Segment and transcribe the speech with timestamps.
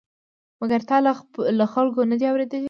[0.61, 0.97] مګر تا
[1.59, 2.59] له خلکو نه دي اورېدلي؟